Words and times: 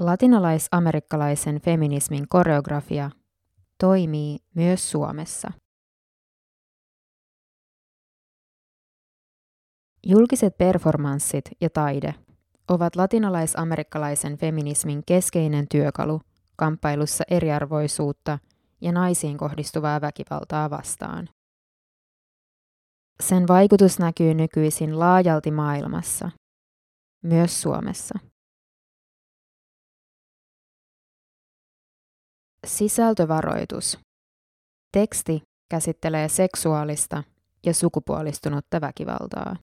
Latinalais-amerikkalaisen 0.00 1.60
feminismin 1.60 2.28
koreografia 2.28 3.10
toimii 3.80 4.38
myös 4.54 4.90
Suomessa. 4.90 5.52
Julkiset 10.06 10.58
performanssit 10.58 11.44
ja 11.60 11.70
taide 11.70 12.14
ovat 12.68 12.96
latinalais-amerikkalaisen 12.96 14.38
feminismin 14.38 15.02
keskeinen 15.06 15.68
työkalu 15.68 16.20
kamppailussa 16.56 17.24
eriarvoisuutta 17.30 18.38
ja 18.80 18.92
naisiin 18.92 19.38
kohdistuvaa 19.38 20.00
väkivaltaa 20.00 20.70
vastaan. 20.70 21.28
Sen 23.20 23.48
vaikutus 23.48 23.98
näkyy 23.98 24.34
nykyisin 24.34 24.98
laajalti 24.98 25.50
maailmassa, 25.50 26.30
myös 27.22 27.62
Suomessa. 27.62 28.18
Sisältövaroitus. 32.66 33.98
Teksti 34.92 35.42
käsittelee 35.70 36.28
seksuaalista 36.28 37.22
ja 37.66 37.74
sukupuolistunutta 37.74 38.80
väkivaltaa. 38.80 39.56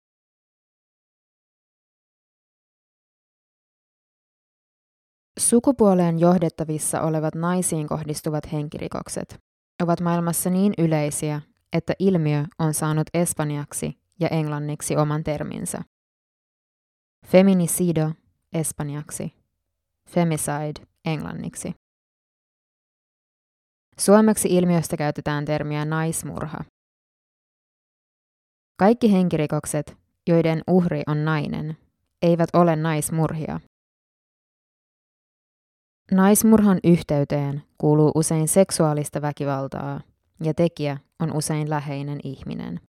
Sukupuoleen 5.38 6.18
johdettavissa 6.18 7.02
olevat 7.02 7.34
naisiin 7.34 7.88
kohdistuvat 7.88 8.52
henkirikokset 8.52 9.38
ovat 9.82 10.00
maailmassa 10.00 10.50
niin 10.50 10.74
yleisiä, 10.78 11.40
että 11.72 11.92
ilmiö 11.98 12.44
on 12.58 12.74
saanut 12.74 13.06
espanjaksi 13.14 13.98
ja 14.20 14.28
englanniksi 14.28 14.96
oman 14.96 15.24
terminsä. 15.24 15.82
Feminicido 17.26 18.10
espanjaksi, 18.52 19.32
femicide 20.08 20.86
englanniksi. 21.04 21.81
Suomeksi 23.98 24.48
ilmiöstä 24.56 24.96
käytetään 24.96 25.44
termiä 25.44 25.84
naismurha. 25.84 26.64
Kaikki 28.78 29.12
henkirikokset, 29.12 29.96
joiden 30.28 30.62
uhri 30.70 31.02
on 31.06 31.24
nainen, 31.24 31.76
eivät 32.22 32.48
ole 32.52 32.76
naismurhia. 32.76 33.60
Naismurhan 36.10 36.78
yhteyteen 36.84 37.62
kuuluu 37.78 38.12
usein 38.14 38.48
seksuaalista 38.48 39.22
väkivaltaa 39.22 40.00
ja 40.42 40.54
tekijä 40.54 40.98
on 41.20 41.36
usein 41.36 41.70
läheinen 41.70 42.20
ihminen. 42.24 42.80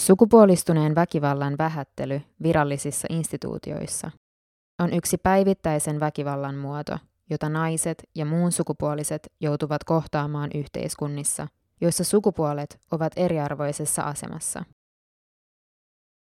Sukupuolistuneen 0.00 0.94
väkivallan 0.94 1.54
vähättely 1.58 2.20
virallisissa 2.42 3.08
instituutioissa 3.10 4.10
on 4.80 4.92
yksi 4.92 5.18
päivittäisen 5.18 6.00
väkivallan 6.00 6.54
muoto, 6.54 6.98
jota 7.30 7.48
naiset 7.48 8.02
ja 8.14 8.24
muun 8.24 8.52
sukupuoliset 8.52 9.32
joutuvat 9.40 9.84
kohtaamaan 9.84 10.50
yhteiskunnissa, 10.54 11.48
joissa 11.80 12.04
sukupuolet 12.04 12.78
ovat 12.90 13.12
eriarvoisessa 13.16 14.02
asemassa. 14.02 14.64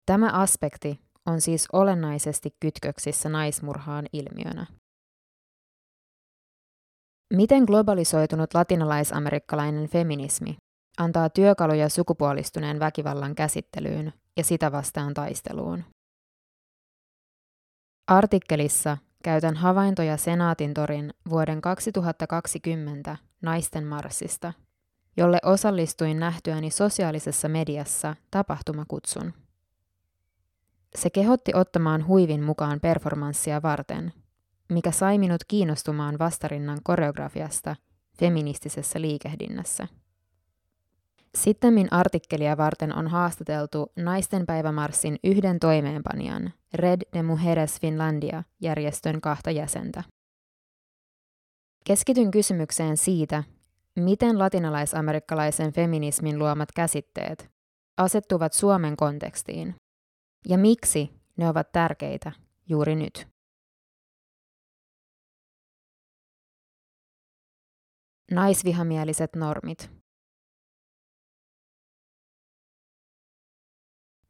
Tämä 0.06 0.30
aspekti 0.32 1.00
on 1.26 1.42
siis 1.42 1.68
olennaisesti 1.74 2.50
kytköksissä 2.60 3.30
naismurhaan 3.30 4.06
ilmiönä. 4.14 4.66
Miten 7.34 7.64
globalisoitunut 7.64 8.54
latinalaisamerikkalainen 8.54 9.88
feminismi 9.90 10.58
antaa 10.98 11.30
työkaluja 11.30 11.90
sukupuolistuneen 11.90 12.80
väkivallan 12.80 13.36
käsittelyyn 13.36 14.14
ja 14.38 14.44
sitä 14.44 14.72
vastaan 14.72 15.14
taisteluun? 15.14 15.84
Artikkelissa 18.08 18.98
käytän 19.22 19.56
havaintoja 19.56 20.18
Senaatin 20.18 20.74
torin 20.74 21.14
vuoden 21.30 21.62
2020 21.62 23.18
naisten 23.42 23.88
marssista, 23.88 24.54
jolle 25.18 25.40
osallistuin 25.44 26.20
nähtyäni 26.20 26.72
sosiaalisessa 26.72 27.50
mediassa 27.50 28.16
tapahtumakutsun. 28.32 29.34
Se 30.96 31.10
kehotti 31.10 31.52
ottamaan 31.56 32.08
huivin 32.08 32.44
mukaan 32.44 32.80
performanssia 32.80 33.62
varten– 33.62 34.14
mikä 34.72 34.92
sai 34.92 35.18
minut 35.18 35.44
kiinnostumaan 35.48 36.20
vastarinnan 36.20 36.80
koreografiasta 36.84 37.76
feministisessä 38.20 39.02
liikehdinnässä. 39.02 39.88
Sittemmin 41.38 41.88
artikkelia 41.94 42.58
varten 42.58 42.96
on 42.96 43.08
haastateltu 43.08 43.92
naisten 43.96 44.46
päivämarssin 44.46 45.20
yhden 45.24 45.60
toimeenpanijan 45.60 46.54
Red 46.74 47.02
de 47.14 47.24
Mujeres 47.24 47.82
Finlandia 47.82 48.44
järjestön 48.62 49.22
kahta 49.22 49.52
jäsentä. 49.52 50.04
Keskityn 51.86 52.32
kysymykseen 52.32 52.98
siitä, 52.98 53.44
miten 53.96 54.40
latinalaisamerikkalaisen 54.40 55.74
feminismin 55.74 56.40
luomat 56.40 56.72
käsitteet 56.72 57.52
asettuvat 57.98 58.54
Suomen 58.54 58.98
kontekstiin 58.98 59.76
ja 60.48 60.58
miksi 60.58 61.10
ne 61.38 61.50
ovat 61.50 61.72
tärkeitä 61.72 62.32
juuri 62.70 62.96
nyt. 62.96 63.28
Naisvihamieliset 68.32 69.36
normit. 69.36 70.01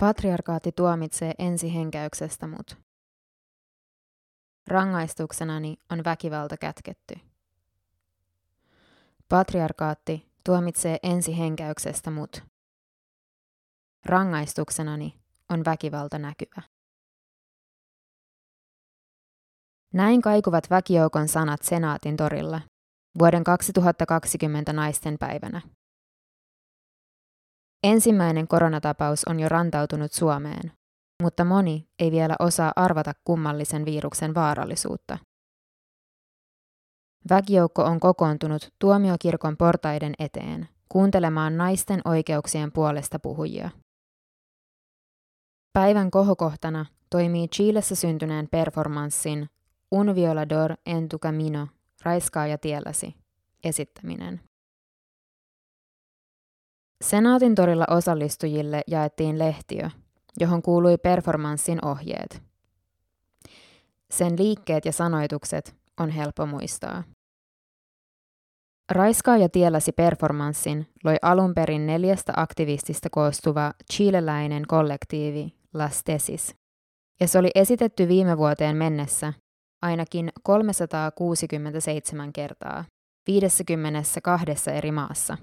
Patriarkaatti 0.02 0.72
tuomitsee 0.72 1.34
ensihenkäyksestä 1.40 2.48
mut. 2.48 2.78
Rangaistuksenani 4.68 5.78
on 5.92 6.04
väkivalta 6.04 6.58
kätketty. 6.58 7.16
Patriarkaatti 9.30 10.32
tuomitsee 10.46 10.98
ensihenkäyksestä 11.04 12.12
mut. 12.12 12.44
Rangaistuksenani 14.06 15.20
on 15.50 15.66
väkivalta 15.66 16.20
näkyvä. 16.20 16.62
Näin 19.94 20.22
kaikuvat 20.22 20.70
väkijoukon 20.70 21.28
sanat 21.28 21.62
senaatin 21.64 22.18
torilla 22.18 22.62
vuoden 23.20 23.44
2020 23.44 24.74
naisten 24.74 25.18
päivänä. 25.18 25.62
Ensimmäinen 27.84 28.48
koronatapaus 28.48 29.24
on 29.26 29.40
jo 29.40 29.50
rantautunut 29.50 30.12
Suomeen, 30.12 30.72
mutta 31.24 31.46
moni 31.46 31.88
ei 32.00 32.12
vielä 32.12 32.36
osaa 32.40 32.72
arvata 32.76 33.14
kummallisen 33.24 33.86
viruksen 33.86 34.36
vaarallisuutta. 34.36 35.18
Väkijoukko 37.30 37.84
on 37.84 38.00
kokoontunut 38.00 38.70
tuomiokirkon 38.80 39.58
portaiden 39.58 40.14
eteen 40.20 40.68
kuuntelemaan 40.90 41.58
naisten 41.58 42.02
oikeuksien 42.06 42.72
puolesta 42.72 43.20
puhujia. 43.20 43.70
Päivän 45.74 46.12
kohokohtana 46.12 46.86
toimii 47.10 47.48
Chilessä 47.48 47.96
syntyneen 47.96 48.48
performanssin 48.52 49.50
Un 49.92 50.16
violador 50.16 50.76
en 50.86 51.10
tu 51.10 51.20
camino 51.20 51.68
Raiskaaja 52.04 52.58
tielläsi. 52.58 53.16
Esittäminen. 53.64 54.51
Senaatin 57.02 57.56
torilla 57.56 57.86
osallistujille 57.90 58.82
jaettiin 58.88 59.40
lehtiö, 59.40 59.90
johon 60.40 60.62
kuului 60.62 60.98
performanssin 60.98 61.86
ohjeet. 61.86 62.44
Sen 64.12 64.40
liikkeet 64.40 64.86
ja 64.86 64.92
sanoitukset 64.92 65.76
on 66.00 66.10
helppo 66.10 66.46
muistaa. 66.46 67.04
Raiskaaja 68.92 69.50
tielläsi 69.50 69.92
performanssin 69.92 70.88
loi 71.04 71.16
alun 71.22 71.54
perin 71.54 71.88
neljästä 71.88 72.34
aktivistista 72.36 73.10
koostuva 73.10 73.74
chileläinen 73.94 74.64
kollektiivi 74.68 75.54
Las 75.74 76.04
Tesis, 76.04 76.56
ja 77.20 77.28
se 77.28 77.40
oli 77.40 77.50
esitetty 77.56 78.08
viime 78.08 78.38
vuoteen 78.38 78.78
mennessä 78.78 79.34
ainakin 79.82 80.30
367 80.44 82.34
kertaa 82.34 82.86
52 83.28 84.72
eri 84.72 84.92
maassa. 84.92 85.38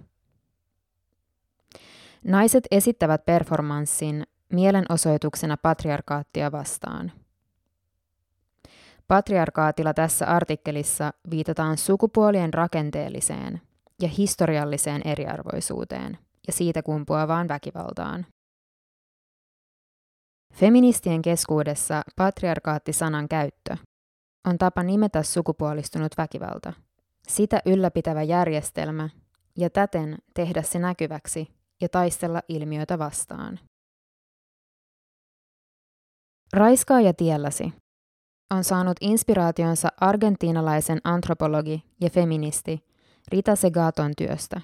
Naiset 2.25 2.67
esittävät 2.71 3.27
performanssin 3.27 4.27
mielenosoituksena 4.53 5.57
patriarkaattia 5.57 6.53
vastaan. 6.53 7.13
Patriarkaatilla 9.09 9.95
tässä 9.95 10.27
artikkelissa 10.27 11.13
viitataan 11.31 11.77
sukupuolien 11.77 12.55
rakenteelliseen 12.55 13.61
ja 14.03 14.09
historialliseen 14.09 15.03
eriarvoisuuteen 15.05 16.19
ja 16.47 16.53
siitä 16.53 16.83
kumpuavaan 16.83 17.49
väkivaltaan. 17.49 18.27
Feministien 20.55 21.23
keskuudessa 21.23 22.03
patriarkaatti-sanan 22.17 23.29
käyttö 23.29 23.77
on 24.47 24.59
tapa 24.59 24.83
nimetä 24.83 25.23
sukupuolistunut 25.23 26.13
väkivalta, 26.19 26.73
sitä 27.29 27.63
ylläpitävä 27.67 28.23
järjestelmä 28.23 29.09
ja 29.57 29.71
täten 29.71 30.19
tehdä 30.35 30.63
se 30.63 30.79
näkyväksi 30.79 31.58
ja 31.81 31.89
taistella 31.89 32.43
ilmiötä 32.49 32.99
vastaan. 32.99 33.61
Raiskaa 36.53 37.01
ja 37.01 37.15
tielläsi 37.15 37.73
on 38.51 38.65
saanut 38.65 38.97
inspiraationsa 39.01 39.89
argentiinalaisen 40.01 41.01
antropologi 41.05 41.85
ja 42.01 42.11
feministi 42.11 42.85
Rita 43.29 43.57
Segaton 43.57 44.13
työstä. 44.17 44.61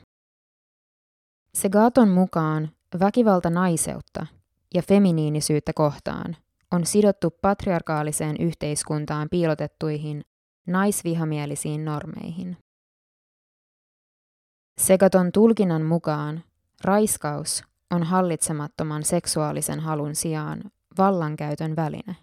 Segaton 1.55 2.08
mukaan 2.08 2.70
väkivalta 3.00 3.50
naiseutta 3.50 4.26
ja 4.75 4.82
feminiinisyyttä 4.82 5.72
kohtaan 5.72 6.37
on 6.72 6.87
sidottu 6.87 7.31
patriarkaaliseen 7.43 8.37
yhteiskuntaan 8.40 9.28
piilotettuihin 9.31 10.25
naisvihamielisiin 10.67 11.84
normeihin. 11.84 12.56
Segaton 14.81 15.32
tulkinnan 15.32 15.82
mukaan 15.82 16.43
raiskaus 16.82 17.64
on 17.90 18.02
hallitsemattoman 18.02 19.04
seksuaalisen 19.04 19.80
halun 19.80 20.14
sijaan 20.14 20.62
vallankäytön 20.98 21.76
väline. 21.76 22.16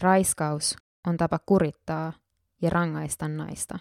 Raiskaus 0.00 0.76
on 1.06 1.16
tapa 1.16 1.38
kurittaa 1.46 2.12
ja 2.62 2.70
rangaista 2.70 3.28
naista. 3.28 3.78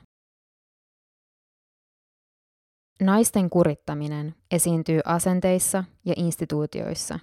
Naisten 3.01 3.49
kurittaminen 3.49 4.35
esiintyy 4.51 5.01
asenteissa 5.05 5.83
ja 6.05 6.13
instituutioissa, 6.17 7.19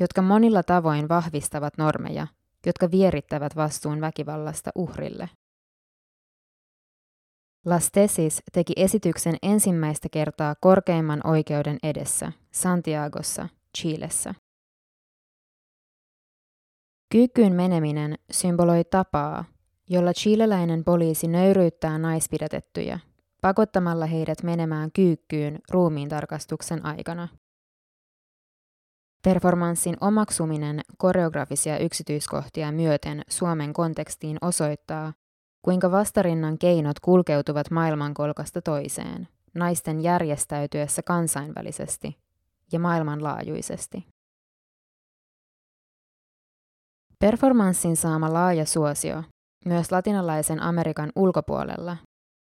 jotka 0.00 0.22
monilla 0.22 0.62
tavoin 0.62 1.08
vahvistavat 1.08 1.78
normeja, 1.78 2.26
jotka 2.66 2.90
vierittävät 2.90 3.56
vastuun 3.56 4.00
väkivallasta 4.00 4.70
uhrille. 4.74 5.28
Lastesis 7.64 8.42
teki 8.52 8.72
esityksen 8.76 9.36
ensimmäistä 9.42 10.08
kertaa 10.12 10.54
korkeimman 10.60 11.20
oikeuden 11.26 11.78
edessä 11.82 12.32
Santiagossa, 12.50 13.48
Chilessä. 13.78 14.34
Kyykkyyn 17.12 17.52
meneminen 17.52 18.18
symboloi 18.30 18.84
tapaa, 18.84 19.44
jolla 19.90 20.12
chileläinen 20.12 20.84
poliisi 20.84 21.28
nöyryyttää 21.28 21.98
naispidätettyjä, 21.98 22.98
pakottamalla 23.42 24.06
heidät 24.06 24.42
menemään 24.42 24.92
kyykkyyn 24.92 25.58
ruumiintarkastuksen 25.70 26.86
aikana. 26.86 27.28
Performanssin 29.24 29.96
omaksuminen 30.00 30.80
koreografisia 30.98 31.78
yksityiskohtia 31.78 32.72
myöten 32.72 33.22
Suomen 33.28 33.72
kontekstiin 33.72 34.38
osoittaa, 34.42 35.12
kuinka 35.62 35.90
vastarinnan 35.90 36.58
keinot 36.58 37.00
kulkeutuvat 37.00 37.70
maailmankolkasta 37.70 38.62
toiseen, 38.62 39.28
naisten 39.54 40.00
järjestäytyessä 40.00 41.02
kansainvälisesti 41.02 42.18
ja 42.72 42.78
maailmanlaajuisesti. 42.78 44.06
Performanssin 47.18 47.96
saama 47.96 48.32
laaja 48.32 48.66
suosio, 48.66 49.22
myös 49.64 49.92
latinalaisen 49.92 50.62
Amerikan 50.62 51.12
ulkopuolella, 51.16 51.96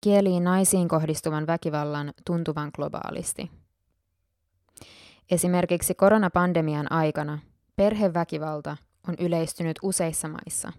kielii 0.02 0.40
naisiin 0.40 0.88
kohdistuvan 0.88 1.48
väkivallan 1.48 2.13
tuntuvan 2.25 2.72
globaalisti. 2.75 3.52
Esimerkiksi 5.31 5.96
koronapandemian 5.96 6.92
aikana 6.92 7.40
perheväkivalta 7.75 8.78
on 9.07 9.16
yleistynyt 9.19 9.80
useissa 9.81 10.28
maissa. 10.28 10.72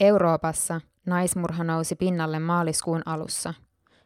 Euroopassa 0.00 0.80
naismurha 1.06 1.64
nousi 1.64 1.96
pinnalle 1.96 2.38
maaliskuun 2.38 3.02
alussa, 3.06 3.54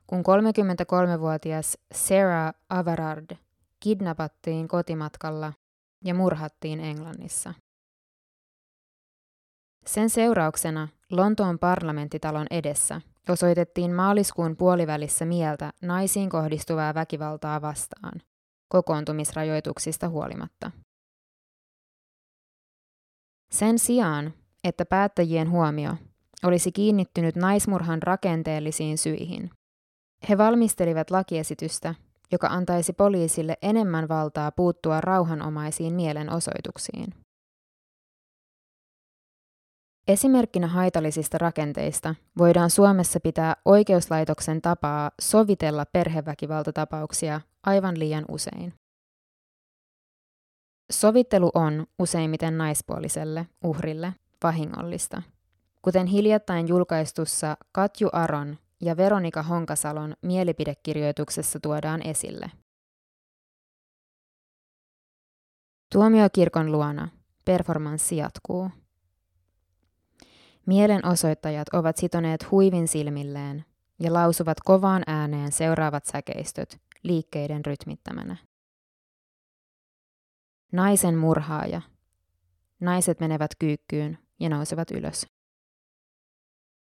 kun 0.06 0.20
33-vuotias 0.20 1.78
Sarah 1.94 2.54
Averard 2.68 3.36
kidnappattiin 3.80 4.68
kotimatkalla 4.68 5.52
ja 6.04 6.14
murhattiin 6.14 6.80
Englannissa. 6.80 7.54
Sen 9.86 10.10
seurauksena 10.10 10.88
Lontoon 11.10 11.58
parlamenttitalon 11.58 12.46
edessä 12.50 13.00
osoitettiin 13.28 13.94
maaliskuun 13.94 14.56
puolivälissä 14.56 15.24
mieltä 15.24 15.72
naisiin 15.82 16.30
kohdistuvaa 16.30 16.94
väkivaltaa 16.94 17.62
vastaan, 17.62 18.22
kokoontumisrajoituksista 18.68 20.08
huolimatta. 20.08 20.70
Sen 23.50 23.78
sijaan, 23.78 24.34
että 24.64 24.84
päättäjien 24.84 25.50
huomio 25.50 25.90
olisi 26.44 26.72
kiinnittynyt 26.72 27.36
naismurhan 27.36 28.02
rakenteellisiin 28.02 28.98
syihin, 28.98 29.50
he 30.28 30.38
valmistelivat 30.38 31.10
lakiesitystä, 31.10 31.94
joka 32.32 32.46
antaisi 32.46 32.92
poliisille 32.92 33.56
enemmän 33.62 34.08
valtaa 34.08 34.52
puuttua 34.52 35.00
rauhanomaisiin 35.00 35.94
mielenosoituksiin. 35.94 37.14
Esimerkkinä 40.08 40.66
haitallisista 40.66 41.38
rakenteista 41.38 42.14
voidaan 42.38 42.70
Suomessa 42.70 43.20
pitää 43.20 43.56
oikeuslaitoksen 43.64 44.62
tapaa 44.62 45.10
sovitella 45.20 45.86
perheväkivaltatapauksia 45.86 47.40
aivan 47.66 47.98
liian 47.98 48.24
usein. 48.28 48.74
Sovittelu 50.92 51.50
on 51.54 51.86
useimmiten 51.98 52.58
naispuoliselle 52.58 53.46
uhrille 53.64 54.14
vahingollista, 54.42 55.22
kuten 55.82 56.06
hiljattain 56.06 56.68
julkaistussa 56.68 57.56
Katju 57.72 58.08
Aron 58.12 58.58
ja 58.80 58.96
Veronika 58.96 59.42
Honkasalon 59.42 60.14
mielipidekirjoituksessa 60.22 61.60
tuodaan 61.60 62.06
esille. 62.06 62.50
Tuomiokirkon 65.92 66.72
luona 66.72 67.08
performanssi 67.44 68.16
jatkuu. 68.16 68.70
Mielenosoittajat 70.66 71.68
ovat 71.72 71.96
sitoneet 71.96 72.50
huivin 72.50 72.88
silmilleen 72.88 73.64
ja 74.00 74.12
lausuvat 74.12 74.60
kovaan 74.60 75.02
ääneen 75.06 75.52
seuraavat 75.52 76.04
säkeistöt 76.06 76.80
liikkeiden 77.02 77.64
rytmittämänä. 77.64 78.36
Naisen 80.72 81.18
murhaaja. 81.18 81.82
Naiset 82.80 83.20
menevät 83.20 83.50
kyykkyyn 83.58 84.18
ja 84.42 84.48
nousevat 84.48 84.90
ylös. 84.90 85.26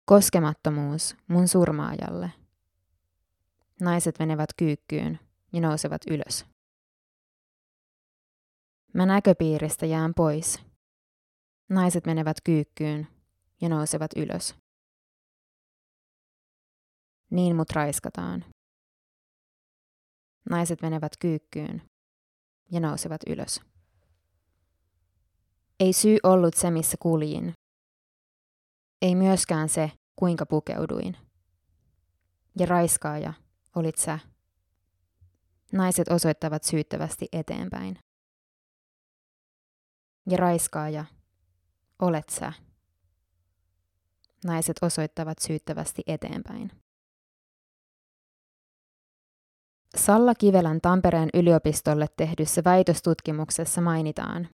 Koskemattomuus 0.05 1.17
mun 1.29 1.49
surmaajalle. 1.49 2.33
Naiset 3.81 4.19
menevät 4.19 4.51
kyykkyyn 4.57 5.19
ja 5.53 5.61
nousevat 5.61 6.03
ylös. 6.11 6.47
Mä 8.95 9.07
näköpiiristä 9.07 9.87
jään 9.87 10.15
pois. 10.15 10.61
Naiset 11.69 12.07
menevät 12.07 12.37
kyykkyyn 12.45 13.09
ja 13.61 13.69
nousevat 13.69 14.11
ylös. 14.17 14.55
Niin 17.31 17.57
mut 17.57 17.71
raiskataan. 17.71 18.45
Naiset 20.51 20.83
menevät 20.83 21.13
kyykkyyn 21.21 21.83
ja 22.71 22.81
nousevat 22.81 23.21
ylös. 23.27 23.72
Ei 25.83 25.93
syy 25.93 26.19
ollut 26.23 26.55
se, 26.55 26.71
missä 26.71 26.97
kuljin. 27.01 27.53
Ei 29.03 29.15
myöskään 29.15 29.69
se, 29.69 29.93
kuinka 30.17 30.47
pukeuduin. 30.47 31.17
Ja 32.59 32.67
raiskaaja 32.67 33.33
olit 33.77 33.99
sä. 33.99 34.19
Naiset 35.73 36.09
osoittavat 36.09 36.65
syyttävästi 36.65 37.29
eteenpäin. 37.33 37.99
Ja 40.31 40.37
raiskaaja 40.37 41.05
olet 41.99 42.29
sä. 42.29 42.53
Naiset 44.45 44.77
osoittavat 44.83 45.39
syyttävästi 45.39 46.03
eteenpäin. 46.07 46.71
Salla 49.97 50.35
Kivelän 50.35 50.81
Tampereen 50.81 51.29
yliopistolle 51.35 52.07
tehdyssä 52.17 52.63
väitöstutkimuksessa 52.65 53.81
mainitaan, 53.81 54.49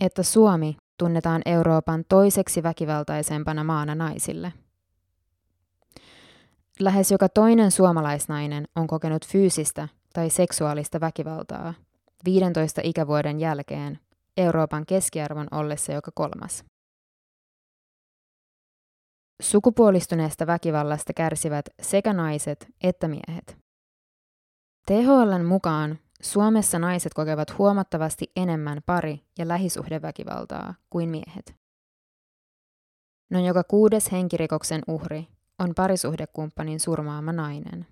että 0.00 0.22
Suomi 0.22 0.76
tunnetaan 0.98 1.42
Euroopan 1.46 2.04
toiseksi 2.08 2.62
väkivaltaisempana 2.62 3.64
maana 3.64 3.94
naisille. 3.94 4.52
Lähes 6.80 7.10
joka 7.10 7.28
toinen 7.28 7.70
suomalaisnainen 7.70 8.64
on 8.76 8.86
kokenut 8.86 9.26
fyysistä 9.26 9.88
tai 10.12 10.30
seksuaalista 10.30 11.00
väkivaltaa 11.00 11.74
15 12.24 12.80
ikävuoden 12.84 13.40
jälkeen 13.40 13.98
Euroopan 14.36 14.86
keskiarvon 14.86 15.46
ollessa 15.50 15.92
joka 15.92 16.10
kolmas. 16.14 16.64
Sukupuolistuneesta 19.42 20.46
väkivallasta 20.46 21.12
kärsivät 21.12 21.68
sekä 21.82 22.12
naiset 22.12 22.66
että 22.82 23.08
miehet. 23.08 23.58
THLn 24.86 25.44
mukaan 25.44 25.98
Suomessa 26.22 26.78
naiset 26.78 27.14
kokevat 27.14 27.58
huomattavasti 27.58 28.32
enemmän 28.36 28.82
pari- 28.86 29.24
ja 29.38 29.48
lähisuhdeväkivaltaa 29.48 30.74
kuin 30.90 31.08
miehet. 31.08 31.54
Noin 33.30 33.44
joka 33.44 33.64
kuudes 33.64 34.12
henkirikoksen 34.12 34.82
uhri 34.88 35.28
on 35.58 35.74
parisuhdekumppanin 35.74 36.80
surmaama 36.80 37.32
nainen. 37.32 37.86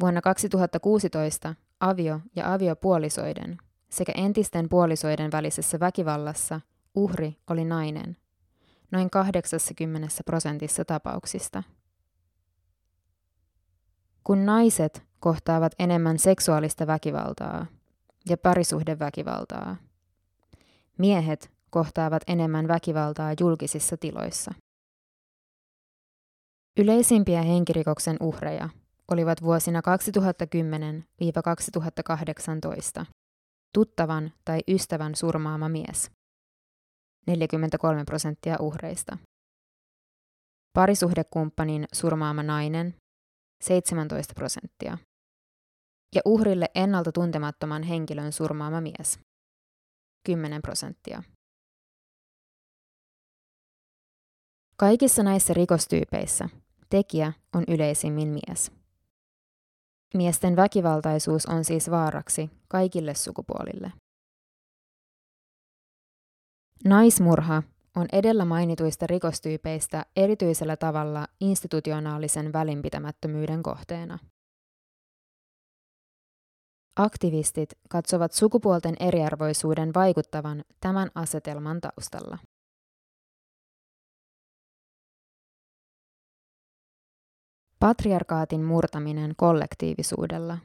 Vuonna 0.00 0.20
2016 0.20 1.54
avio- 1.80 2.20
ja 2.36 2.52
aviopuolisoiden 2.52 3.58
sekä 3.88 4.12
entisten 4.16 4.68
puolisoiden 4.68 5.32
välisessä 5.32 5.80
väkivallassa 5.80 6.60
uhri 6.94 7.36
oli 7.50 7.64
nainen, 7.64 8.16
noin 8.90 9.10
80 9.10 10.08
prosentissa 10.24 10.84
tapauksista. 10.84 11.62
Kun 14.24 14.46
naiset 14.46 15.11
kohtaavat 15.22 15.72
enemmän 15.78 16.18
seksuaalista 16.18 16.86
väkivaltaa 16.86 17.66
ja 18.28 18.36
parisuhdeväkivaltaa, 18.36 19.76
miehet 20.98 21.50
kohtaavat 21.70 22.22
enemmän 22.26 22.68
väkivaltaa 22.68 23.34
julkisissa 23.40 23.96
tiloissa. 23.96 24.54
Yleisimpiä 26.78 27.42
henkirikoksen 27.42 28.16
uhreja 28.20 28.68
olivat 29.12 29.42
vuosina 29.42 29.80
2010-2018 33.00 33.04
tuttavan 33.74 34.32
tai 34.44 34.60
ystävän 34.68 35.14
surmaama 35.14 35.68
mies. 35.68 36.10
43 37.26 38.04
prosenttia 38.04 38.56
uhreista. 38.60 39.18
Parisuhdekumppanin 40.72 41.84
surmaama 41.92 42.42
nainen 42.42 42.94
17 43.62 44.34
prosenttia. 44.34 44.98
Ja 46.14 46.22
uhrille 46.24 46.66
ennalta 46.74 47.12
tuntemattoman 47.12 47.82
henkilön 47.82 48.32
surmaama 48.32 48.80
mies 48.80 49.20
10 50.26 50.62
prosenttia. 50.62 51.22
Kaikissa 54.76 55.22
näissä 55.22 55.54
rikostyypeissä 55.54 56.48
tekijä 56.90 57.32
on 57.54 57.64
yleisimmin 57.68 58.28
mies. 58.28 58.72
Miesten 60.14 60.56
väkivaltaisuus 60.56 61.46
on 61.46 61.64
siis 61.64 61.90
vaaraksi 61.90 62.50
kaikille 62.68 63.14
sukupuolille. 63.14 63.92
Naismurha 66.84 67.62
on 67.96 68.06
edellä 68.12 68.44
mainituista 68.44 69.06
rikostyypeistä 69.06 70.06
erityisellä 70.16 70.76
tavalla 70.76 71.26
institutionaalisen 71.40 72.52
välinpitämättömyyden 72.52 73.62
kohteena. 73.62 74.18
Aktivistit 76.96 77.68
katsovat 77.88 78.32
sukupuolten 78.32 78.94
eriarvoisuuden 79.00 79.94
vaikuttavan 79.94 80.64
tämän 80.80 81.10
asetelman 81.14 81.80
taustalla. 81.80 82.38
Patriarkaatin 87.78 88.64
murtaminen 88.64 89.34
kollektiivisuudella 89.36 90.58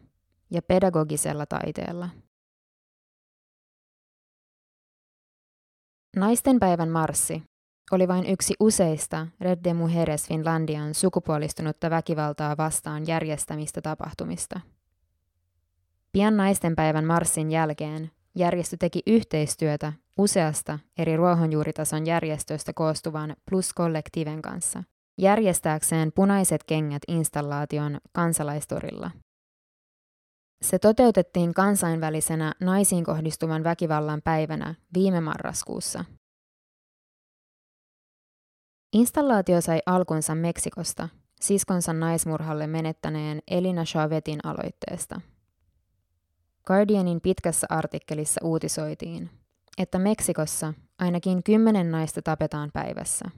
ja 0.51 0.61
pedagogisella 0.61 1.45
taiteella. 1.45 2.09
Naisten 6.15 6.59
päivän 6.59 6.89
marssi 6.89 7.43
oli 7.91 8.07
vain 8.07 8.25
yksi 8.25 8.53
useista 8.59 9.27
Red 9.41 9.59
de 9.63 9.73
Mujeres 9.73 10.27
Finlandian 10.27 10.93
sukupuolistunutta 10.93 11.89
väkivaltaa 11.89 12.57
vastaan 12.57 13.07
järjestämistä 13.07 13.81
tapahtumista. 13.81 14.59
Pian 16.17 16.37
naisten 16.37 16.75
päivän 16.75 17.05
marssin 17.05 17.51
jälkeen 17.51 18.11
järjestö 18.35 18.77
teki 18.79 19.01
yhteistyötä 19.07 19.93
useasta 20.17 20.79
eri 20.97 21.17
ruohonjuuritason 21.17 22.05
järjestöistä 22.05 22.73
koostuvan 22.73 23.35
Plus 23.49 23.73
Kollektiiven 23.73 24.41
kanssa– 24.41 24.83
järjestääkseen 25.17 26.11
punaiset 26.11 26.63
kengät 26.63 27.01
installaation 27.07 27.97
kansalaistorilla. 28.11 29.11
Se 30.61 30.79
toteutettiin 30.79 31.53
kansainvälisenä 31.53 32.53
naisiin 32.61 33.03
kohdistuvan 33.03 33.63
väkivallan 33.63 34.21
päivänä 34.23 34.75
viime 34.93 35.21
marraskuussa. 35.21 36.05
Installaatio 38.93 39.61
sai 39.61 39.79
alkunsa 39.85 40.35
Meksikosta, 40.35 41.09
siskonsa 41.41 41.93
naismurhalle 41.93 42.67
menettäneen 42.67 43.39
Elina 43.47 43.83
Chavetin 43.83 44.39
aloitteesta. 44.43 45.21
Guardianin 46.67 47.21
pitkässä 47.21 47.67
artikkelissa 47.69 48.41
uutisoitiin, 48.43 49.29
että 49.77 49.99
Meksikossa 49.99 50.73
ainakin 50.99 51.43
kymmenen 51.43 51.91
naista 51.91 52.21
tapetaan 52.21 52.69
päivässä– 52.73 53.25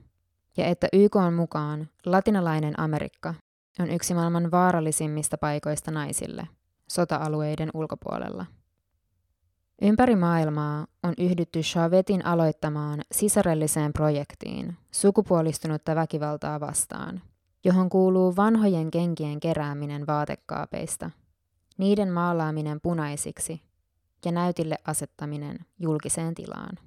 ja 0.56 0.66
että 0.66 0.88
YK 0.92 1.16
on 1.16 1.34
mukaan 1.34 1.88
latinalainen 2.06 2.80
Amerikka 2.80 3.34
on 3.80 3.90
yksi 3.90 4.14
maailman 4.14 4.50
vaarallisimmista 4.50 5.38
paikoista 5.38 5.90
naisille 5.90 6.48
sota-alueiden 6.90 7.70
ulkopuolella. 7.74 8.46
Ympäri 9.82 10.16
maailmaa 10.16 10.86
on 11.02 11.14
yhdytty 11.18 11.60
Chavetin 11.60 12.26
aloittamaan 12.26 13.00
sisarelliseen 13.12 13.92
projektiin 13.92 14.76
sukupuolistunutta 14.90 15.94
väkivaltaa 15.94 16.60
vastaan, 16.60 17.22
johon 17.64 17.90
kuuluu 17.90 18.36
vanhojen 18.36 18.90
kenkien 18.90 19.40
kerääminen 19.40 20.06
vaatekaapeista, 20.06 21.10
niiden 21.80 22.12
maalaaminen 22.12 22.80
punaisiksi 22.80 23.62
ja 24.24 24.32
näytille 24.32 24.76
asettaminen 24.84 25.58
julkiseen 25.78 26.34
tilaan. 26.34 26.78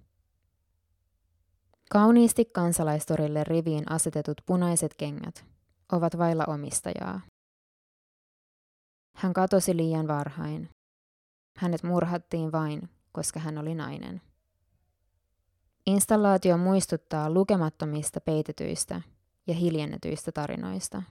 Kauniisti 1.89 2.45
kansalaistorille 2.45 3.43
riviin 3.43 3.91
asetetut 3.91 4.41
punaiset 4.45 4.93
kengät 4.93 5.45
ovat 5.91 6.17
vailla 6.17 6.43
omistajaa. 6.47 7.21
Hän 9.15 9.33
katosi 9.33 9.77
liian 9.77 10.07
varhain. 10.07 10.69
Hänet 11.57 11.83
murhattiin 11.83 12.51
vain, 12.51 12.89
koska 13.11 13.39
hän 13.39 13.57
oli 13.57 13.75
nainen. 13.75 14.21
Installaatio 15.85 16.57
muistuttaa 16.57 17.29
lukemattomista 17.29 18.21
peitetyistä 18.21 19.01
ja 19.47 19.53
hiljennetyistä 19.53 20.31
tarinoista. 20.31 21.03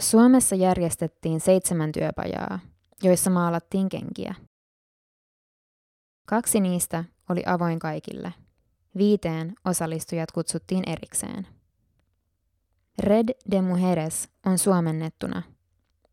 Suomessa 0.00 0.54
järjestettiin 0.54 1.40
seitsemän 1.40 1.92
työpajaa, 1.92 2.58
joissa 3.02 3.30
maalattiin 3.30 3.88
kenkiä– 3.88 4.34
Kaksi 6.30 6.60
niistä 6.60 7.04
oli 7.28 7.42
avoin 7.46 7.78
kaikille. 7.78 8.34
Viiteen 8.96 9.54
osallistujat 9.64 10.32
kutsuttiin 10.32 10.88
erikseen. 10.88 11.46
Red 12.98 13.28
de 13.50 13.62
Mujeres 13.62 14.28
on 14.46 14.58
suomennettuna 14.58 15.42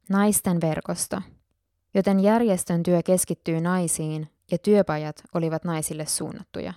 naisten 0.10 0.62
verkosto, 0.62 1.22
joten 1.94 2.20
järjestön 2.20 2.84
työ 2.84 3.04
keskittyy 3.04 3.62
naisiin 3.62 4.30
ja 4.52 4.58
työpajat 4.58 5.24
olivat 5.34 5.64
naisille 5.64 6.06
suunnattuja. 6.06 6.74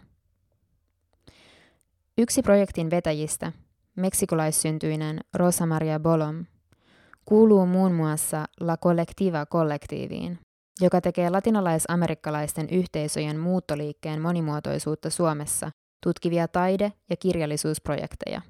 Yksi 2.19 2.43
projektin 2.43 2.91
vetäjistä, 2.91 3.53
meksikolaissyntyinen 3.97 5.21
Rosa 5.35 5.67
Maria 5.67 6.01
Bolom, 6.01 6.45
kuuluu 7.25 7.67
muun 7.67 7.93
muassa 7.93 8.45
La 8.61 8.77
Collectiva 8.77 9.47
kollektiiviin, 9.47 10.39
joka 10.81 11.01
tekee 11.01 11.31
latinalais-amerikkalaisten 11.31 12.69
yhteisöjen 12.71 13.39
muuttoliikkeen 13.39 14.21
monimuotoisuutta 14.21 15.11
Suomessa 15.11 15.71
tutkivia 16.03 16.49
taide- 16.49 16.93
ja 17.11 17.17
kirjallisuusprojekteja. 17.17 18.41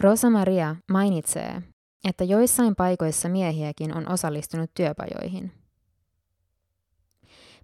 Rosa 0.00 0.30
Maria 0.30 0.76
mainitsee, 0.90 1.62
että 2.08 2.24
joissain 2.24 2.76
paikoissa 2.76 3.28
miehiäkin 3.28 3.96
on 3.96 4.12
osallistunut 4.12 4.70
työpajoihin. 4.74 5.52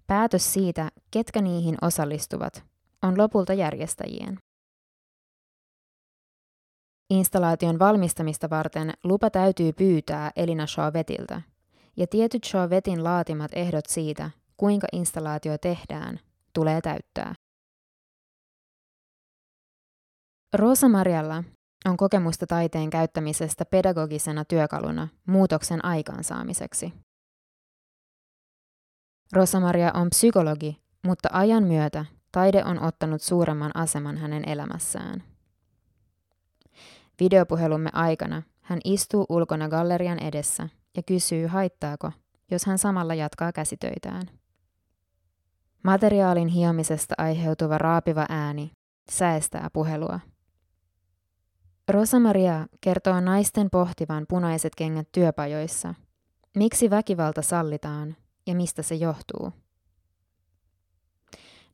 Päätös 0.07 0.53
siitä, 0.53 0.91
ketkä 1.11 1.41
niihin 1.41 1.77
osallistuvat, 1.81 2.63
on 3.03 3.17
lopulta 3.17 3.53
järjestäjien. 3.53 4.37
Installaation 7.11 7.79
valmistamista 7.79 8.49
varten 8.49 8.93
lupa 9.03 9.29
täytyy 9.29 9.73
pyytää 9.73 10.31
Elina 10.35 10.65
Chauvetilta, 10.65 11.41
ja 11.97 12.07
tietyt 12.07 12.43
Chauvetin 12.43 13.03
laatimat 13.03 13.51
ehdot 13.53 13.85
siitä, 13.85 14.29
kuinka 14.57 14.87
installaatio 14.93 15.57
tehdään, 15.57 16.19
tulee 16.53 16.81
täyttää. 16.81 17.33
Rosa 20.53 20.89
Marialla 20.89 21.43
on 21.85 21.97
kokemusta 21.97 22.47
taiteen 22.47 22.89
käyttämisestä 22.89 23.65
pedagogisena 23.65 24.45
työkaluna 24.45 25.07
muutoksen 25.27 25.85
aikaansaamiseksi. 25.85 26.93
Rosa 29.33 29.59
Maria 29.59 29.91
on 29.93 30.09
psykologi, 30.09 30.81
mutta 31.05 31.29
ajan 31.31 31.63
myötä 31.63 32.05
taide 32.31 32.65
on 32.65 32.83
ottanut 32.83 33.21
suuremman 33.21 33.71
aseman 33.75 34.17
hänen 34.17 34.49
elämässään. 34.49 35.30
Videopuhelumme 37.21 37.89
aikana 37.93 38.41
hän 38.61 38.79
istuu 38.83 39.25
ulkona 39.29 39.69
gallerian 39.69 40.19
edessä 40.19 40.69
ja 40.97 41.03
kysyy, 41.03 41.47
haittaako, 41.47 42.11
jos 42.51 42.65
hän 42.65 42.77
samalla 42.77 43.13
jatkaa 43.13 43.51
käsitöitään. 43.51 44.21
Materiaalin 45.83 46.47
hiomisesta 46.47 47.15
aiheutuva 47.17 47.77
raapiva 47.77 48.25
ääni 48.29 48.71
säästää 49.11 49.69
puhelua. 49.73 50.19
Rosa 51.87 52.19
Maria 52.19 52.67
kertoo 52.81 53.19
naisten 53.19 53.69
pohtivan 53.69 54.25
punaiset 54.29 54.75
kengät 54.75 55.07
työpajoissa 55.11 55.93
Miksi 56.55 56.89
väkivalta 56.89 57.41
sallitaan 57.41 58.15
ja 58.47 58.55
mistä 58.55 58.81
se 58.81 58.95
johtuu? 58.95 59.53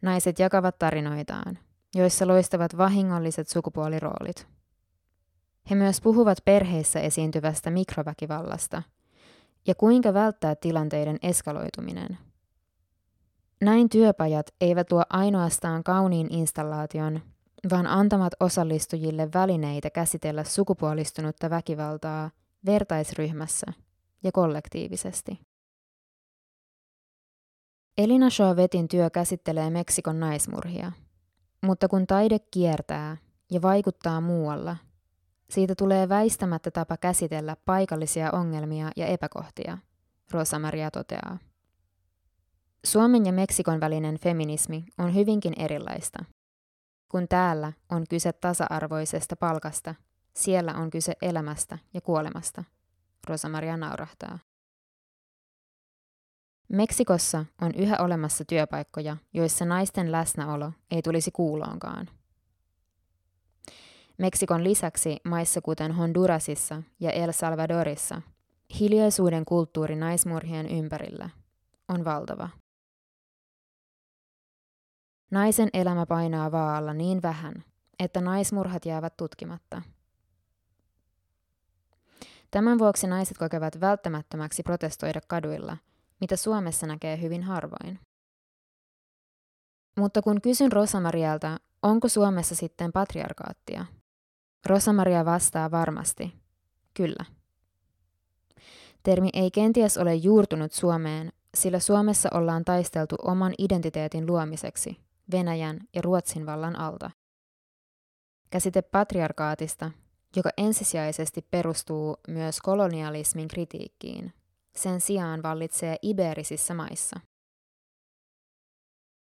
Naiset 0.01 0.39
jakavat 0.39 0.79
tarinoitaan, 0.79 1.59
joissa 1.95 2.27
loistavat 2.27 2.77
vahingolliset 2.77 3.47
sukupuoliroolit. 3.47 4.56
He 5.69 5.75
myös 5.75 6.01
puhuvat 6.01 6.37
perheissä 6.45 6.99
esiintyvästä 6.99 7.71
mikroväkivallasta 7.71 8.83
ja 9.67 9.75
kuinka 9.75 10.13
välttää 10.13 10.55
tilanteiden 10.55 11.17
eskaloituminen. 11.21 12.17
Näin 13.61 13.89
työpajat 13.89 14.53
eivät 14.61 14.91
luo 14.91 15.03
ainoastaan 15.09 15.83
kauniin 15.83 16.33
installaation, 16.33 17.21
vaan 17.69 17.87
antamat 17.87 18.33
osallistujille 18.39 19.29
välineitä 19.33 19.89
käsitellä 19.89 20.43
sukupuolistunutta 20.43 21.49
väkivaltaa 21.49 22.31
vertaisryhmässä 22.65 23.73
ja 24.23 24.31
kollektiivisesti. 24.31 25.39
Elina 27.97 28.29
Chauvetin 28.29 28.87
työ 28.87 29.09
käsittelee 29.09 29.69
Meksikon 29.69 30.19
naismurhia, 30.19 30.91
mutta 31.61 31.87
kun 31.87 32.07
taide 32.07 32.39
kiertää 32.39 33.17
ja 33.51 33.61
vaikuttaa 33.61 34.21
muualla, 34.21 34.77
siitä 35.49 35.75
tulee 35.75 36.09
väistämättä 36.09 36.71
tapa 36.71 36.97
käsitellä 36.97 37.55
paikallisia 37.65 38.31
ongelmia 38.31 38.91
ja 38.95 39.07
epäkohtia, 39.07 39.77
Rosa 40.31 40.59
Maria 40.59 40.91
toteaa. 40.91 41.37
Suomen 42.85 43.25
ja 43.25 43.33
Meksikon 43.33 43.79
välinen 43.79 44.17
feminismi 44.17 44.85
on 44.97 45.15
hyvinkin 45.15 45.53
erilaista. 45.57 46.25
Kun 47.09 47.27
täällä 47.27 47.73
on 47.91 48.03
kyse 48.09 48.33
tasa-arvoisesta 48.33 49.35
palkasta, 49.35 49.95
siellä 50.35 50.73
on 50.73 50.89
kyse 50.89 51.13
elämästä 51.21 51.77
ja 51.93 52.01
kuolemasta, 52.01 52.63
Rosa 53.27 53.49
Maria 53.49 53.77
naurahtaa. 53.77 54.39
Meksikossa 56.69 57.45
on 57.61 57.75
yhä 57.75 57.97
olemassa 57.99 58.45
työpaikkoja, 58.45 59.17
joissa 59.33 59.65
naisten 59.65 60.11
läsnäolo 60.11 60.71
ei 60.91 61.01
tulisi 61.01 61.31
kuuloonkaan. 61.31 62.09
Meksikon 64.17 64.63
lisäksi 64.63 65.17
maissa 65.23 65.61
kuten 65.61 65.91
Hondurasissa 65.91 66.83
ja 66.99 67.11
El 67.11 67.31
Salvadorissa 67.31 68.21
hiljaisuuden 68.79 69.45
kulttuuri 69.45 69.95
naismurhien 69.95 70.69
ympärillä 70.69 71.29
on 71.87 72.05
valtava. 72.05 72.49
Naisen 75.31 75.69
elämä 75.73 76.05
painaa 76.05 76.51
vaalla 76.51 76.93
niin 76.93 77.21
vähän, 77.21 77.63
että 77.99 78.21
naismurhat 78.21 78.85
jäävät 78.85 79.17
tutkimatta. 79.17 79.81
Tämän 82.51 82.79
vuoksi 82.79 83.07
naiset 83.07 83.37
kokevat 83.37 83.79
välttämättömäksi 83.79 84.63
protestoida 84.63 85.21
kaduilla, 85.27 85.77
mitä 86.21 86.35
Suomessa 86.35 86.87
näkee 86.87 87.21
hyvin 87.21 87.43
harvoin. 87.43 87.99
Mutta 89.97 90.21
kun 90.21 90.41
kysyn 90.41 90.71
Rosamarialta, 90.71 91.59
onko 91.83 92.07
Suomessa 92.07 92.55
sitten 92.55 92.91
patriarkaattia, 92.91 93.85
Rosamaria 94.65 95.25
vastaa 95.25 95.71
varmasti, 95.71 96.33
kyllä. 96.93 97.25
Termi 99.03 99.29
ei 99.33 99.51
kenties 99.51 99.97
ole 99.97 100.15
juurtunut 100.15 100.71
Suomeen, 100.71 101.31
sillä 101.57 101.79
Suomessa 101.79 102.29
ollaan 102.33 102.65
taisteltu 102.65 103.15
oman 103.21 103.53
identiteetin 103.57 104.25
luomiseksi 104.25 104.97
Venäjän 105.31 105.79
ja 105.95 106.01
Ruotsin 106.01 106.45
vallan 106.45 106.75
alta. 106.79 107.11
Käsite 108.49 108.81
patriarkaatista, 108.81 109.91
joka 110.35 110.49
ensisijaisesti 110.57 111.41
perustuu 111.51 112.17
myös 112.27 112.61
kolonialismin 112.61 113.47
kritiikkiin, 113.47 114.33
sen 114.75 115.01
sijaan 115.01 115.43
vallitsee 115.43 115.95
iberisissä 116.01 116.73
maissa. 116.73 117.19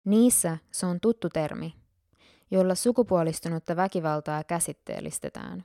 Niissä 0.05 0.57
se 0.71 0.85
on 0.85 0.99
tuttu 0.99 1.29
termi, 1.29 1.73
jolla 2.53 2.75
sukupuolistunutta 2.75 3.75
väkivaltaa 3.75 4.43
käsitteellistetään. 4.43 5.63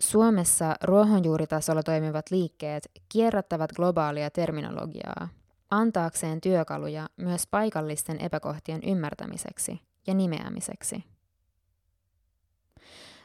Suomessa 0.00 0.76
ruohonjuuritasolla 0.84 1.82
toimivat 1.82 2.30
liikkeet 2.30 2.90
kierrättävät 3.08 3.72
globaalia 3.72 4.30
terminologiaa 4.30 5.28
antaakseen 5.70 6.40
työkaluja 6.40 7.08
myös 7.16 7.46
paikallisten 7.46 8.20
epäkohtien 8.20 8.80
ymmärtämiseksi 8.82 9.80
ja 10.06 10.14
nimeämiseksi. 10.14 11.04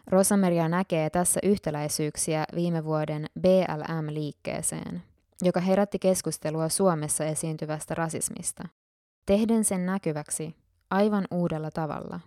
Rosamaria 0.07 0.69
näkee 0.69 1.09
tässä 1.09 1.39
yhtäläisyyksiä 1.43 2.45
viime 2.55 2.85
vuoden 2.85 3.25
BLM-liikkeeseen, 3.39 5.03
joka 5.41 5.59
herätti 5.59 5.99
keskustelua 5.99 6.69
Suomessa 6.69 7.25
esiintyvästä 7.25 7.95
rasismista, 7.95 8.63
tehden 9.25 9.63
sen 9.63 9.85
näkyväksi 9.85 10.62
aivan 10.93 11.27
uudella 11.31 11.71
tavalla. 11.71 12.19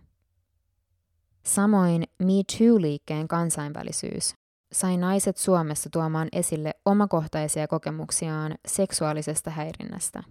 Samoin 1.45 2.05
Me 2.19 2.33
Too-liikkeen 2.33 3.29
kansainvälisyys 3.29 4.35
sai 4.73 4.97
naiset 4.97 5.37
Suomessa 5.37 5.91
tuomaan 5.91 6.29
esille 6.33 6.75
omakohtaisia 6.85 7.69
kokemuksiaan 7.69 8.55
seksuaalisesta 8.69 9.51
häirinnästä. 9.51 10.23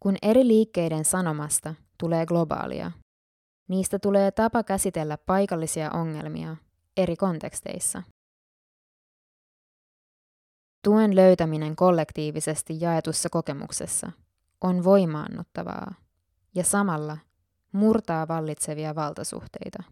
Kun 0.00 0.16
eri 0.22 0.46
liikkeiden 0.46 1.04
sanomasta 1.04 1.74
tulee 1.98 2.26
globaalia, 2.26 2.92
niistä 3.68 3.98
tulee 3.98 4.30
tapa 4.30 4.62
käsitellä 4.62 5.18
paikallisia 5.18 5.90
ongelmia 5.90 6.56
eri 6.96 7.16
konteksteissa. 7.16 8.02
Tuen 10.84 11.16
löytäminen 11.16 11.76
kollektiivisesti 11.76 12.80
jaetussa 12.80 13.28
kokemuksessa 13.30 14.12
on 14.60 14.84
voimaannuttavaa 14.84 15.94
ja 16.54 16.64
samalla 16.64 17.18
murtaa 17.72 18.28
vallitsevia 18.28 18.94
valtasuhteita. 18.94 19.82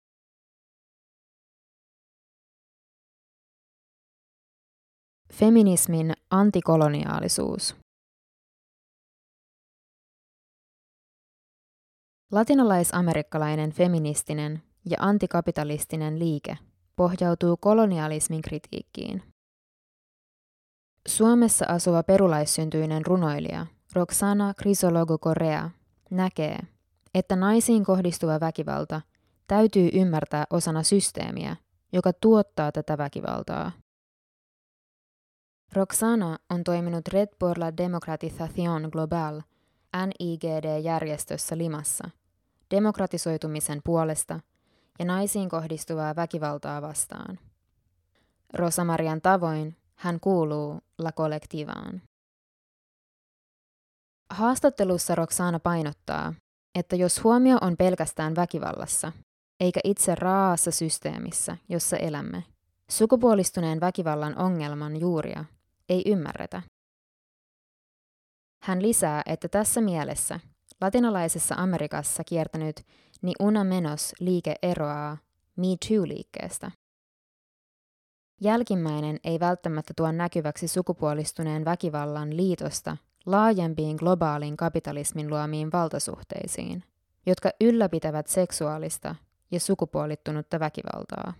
Feminismin 5.33 6.13
antikoloniaalisuus. 6.31 7.77
Latinalaisamerikkalainen 12.33 13.73
feministinen 13.73 14.63
ja 14.91 14.97
antikapitalistinen 15.01 16.19
liike 16.19 16.59
pohjautuu 16.97 17.57
kolonialismin 17.57 18.43
kritiikkiin. 18.43 19.23
Suomessa 21.09 21.65
asuva 21.69 22.03
perulaissyntyinen 22.03 23.07
runoilija 23.07 23.67
Roxana 23.93 24.55
Crisologo 24.55 25.19
Correa 25.19 25.71
näkee, 26.11 26.59
että 27.15 27.37
naisiin 27.37 27.85
kohdistuva 27.85 28.41
väkivalta 28.41 29.01
täytyy 29.47 29.91
ymmärtää 29.93 30.45
osana 30.51 30.83
systeemiä, 30.83 31.57
joka 31.93 32.13
tuottaa 32.13 32.73
tätä 32.73 32.99
väkivaltaa. 32.99 33.73
Roxana 35.73 36.39
on 36.51 36.65
toiminut 36.65 37.09
Red 37.09 37.29
por 37.39 37.57
Democratización 37.59 38.89
Global, 38.93 39.41
NIGD-järjestössä 40.07 41.59
Limassa, 41.59 42.11
demokratisoitumisen 42.71 43.81
puolesta 43.85 44.41
ja 44.99 45.05
naisiin 45.05 45.49
kohdistuvaa 45.49 46.17
väkivaltaa 46.17 46.83
vastaan. 46.83 47.39
Rosamarian 48.55 49.21
tavoin 49.21 49.77
hän 49.95 50.21
kuuluu 50.21 50.81
La 50.99 51.13
Collectivaan. 51.13 52.03
Haastattelussa 54.31 55.15
Roxana 55.15 55.61
painottaa, 55.61 56.35
että 56.79 56.97
jos 56.97 57.25
huomio 57.25 57.59
on 57.61 57.77
pelkästään 57.77 58.37
väkivallassa, 58.37 59.13
eikä 59.61 59.81
itse 59.85 60.15
raassa 60.15 60.71
systeemissä, 60.71 61.57
jossa 61.69 61.97
elämme, 61.97 62.45
sukupuolistuneen 62.91 63.81
väkivallan 63.81 64.39
ongelman 64.39 65.01
juuria 65.01 65.45
ei 65.89 66.03
ymmärretä. 66.07 66.63
Hän 68.63 68.83
lisää, 68.83 69.23
että 69.27 69.49
tässä 69.49 69.81
mielessä 69.81 70.41
latinalaisessa 70.81 71.55
Amerikassa 71.59 72.25
kiertänyt 72.25 72.87
Ni 73.23 73.33
Una 73.41 73.65
Menos 73.65 74.15
liike 74.21 74.55
eroaa 74.63 75.17
Me 75.57 75.67
Too-liikkeestä. 75.89 76.71
Jälkimmäinen 78.41 79.21
ei 79.25 79.41
välttämättä 79.41 79.95
tuo 79.97 80.13
näkyväksi 80.13 80.69
sukupuolistuneen 80.69 81.65
väkivallan 81.65 82.37
liitosta 82.37 82.97
laajempiin 83.31 83.97
globaalin 83.97 84.57
kapitalismin 84.57 85.31
luomiin 85.31 85.73
valtasuhteisiin, 85.73 86.85
jotka 87.27 87.51
ylläpitävät 87.61 88.27
seksuaalista 88.27 89.15
ja 89.51 89.61
sukupuolittunutta 89.61 90.61
väkivaltaa. 90.61 91.33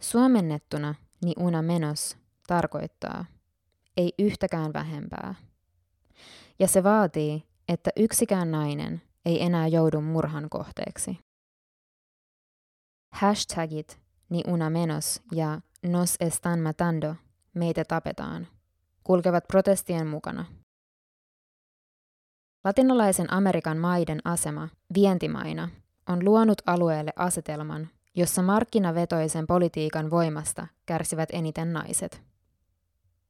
Suomennettuna 0.00 0.94
ni 1.24 1.32
una 1.38 1.62
menos 1.62 2.16
tarkoittaa 2.46 3.24
ei 3.96 4.14
yhtäkään 4.18 4.72
vähempää. 4.72 5.34
Ja 6.58 6.68
se 6.68 6.82
vaatii, 6.82 7.44
että 7.68 7.90
yksikään 7.96 8.50
nainen 8.50 9.02
ei 9.24 9.42
enää 9.42 9.66
joudu 9.66 10.00
murhan 10.00 10.50
kohteeksi. 10.50 11.18
Hashtagit 13.10 14.00
ni 14.28 14.42
una 14.46 14.70
menos 14.70 15.22
ja 15.32 15.60
Nos 15.82 16.16
están 16.20 16.60
matando, 16.60 17.16
meitä 17.54 17.84
tapetaan, 17.84 18.46
kulkevat 19.04 19.44
protestien 19.48 20.06
mukana. 20.06 20.44
Latinalaisen 22.64 23.32
Amerikan 23.32 23.78
maiden 23.78 24.20
asema 24.24 24.68
vientimaina 24.94 25.68
on 26.08 26.24
luonut 26.24 26.62
alueelle 26.66 27.12
asetelman, 27.16 27.88
jossa 28.14 28.42
markkinavetoisen 28.42 29.46
politiikan 29.46 30.10
voimasta 30.10 30.66
kärsivät 30.86 31.28
eniten 31.32 31.72
naiset. 31.72 32.22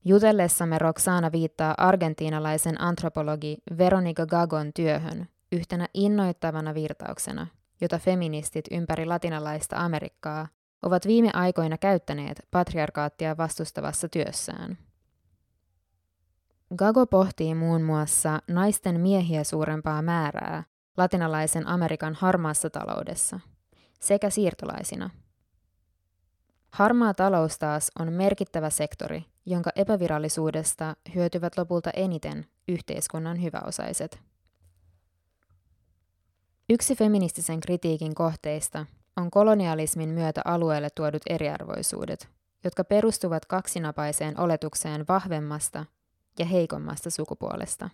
Jutellessamme 0.05 0.79
Roxana 0.79 1.33
viittaa 1.33 1.75
argentiinalaisen 1.79 2.81
antropologi 2.81 3.59
Veronica 3.79 4.27
Gagon 4.27 4.73
työhön 4.75 5.29
yhtenä 5.53 5.89
innoittavana 5.95 6.75
virtauksena, 6.75 7.47
jota 7.81 7.99
feministit 7.99 8.65
ympäri 8.71 9.07
latinalaista 9.07 9.77
Amerikkaa 9.77 10.49
ovat 10.83 11.07
viime 11.07 11.31
aikoina 11.35 11.79
käyttäneet 11.79 12.47
patriarkaattia 12.51 13.37
vastustavassa 13.37 14.09
työssään. 14.09 14.79
Gago 16.77 17.07
pohtii 17.07 17.55
muun 17.55 17.83
muassa 17.83 18.39
naisten 18.49 19.01
miehiä 19.01 19.45
suurempaa 19.45 20.03
määrää 20.03 20.65
latinalaisen 20.97 21.69
Amerikan 21.69 22.15
harmaassa 22.15 22.71
taloudessa 22.71 23.41
sekä 24.01 24.31
siirtolaisina. 24.31 25.11
Harmaa 26.71 27.15
talous 27.15 27.59
taas 27.59 27.91
on 27.99 28.13
merkittävä 28.13 28.71
sektori, 28.71 29.25
jonka 29.47 29.71
epävirallisuudesta 29.77 30.97
hyötyvät 31.15 31.59
lopulta 31.59 31.91
eniten 31.91 32.47
yhteiskunnan 32.69 33.43
hyväosaiset. 33.43 34.21
Yksi 36.71 36.97
feministisen 36.97 37.61
kritiikin 37.61 38.15
kohteista 38.15 38.87
on 39.17 39.31
kolonialismin 39.31 40.09
myötä 40.09 40.41
alueelle 40.45 40.89
tuodut 40.91 41.23
eriarvoisuudet, 41.31 42.29
jotka 42.65 42.85
perustuvat 42.85 43.47
kaksinapaiseen 43.47 44.41
oletukseen 44.41 45.05
vahvemmasta 45.09 45.87
ja 46.39 46.47
heikommasta 46.47 47.11
sukupuolesta. 47.11 47.91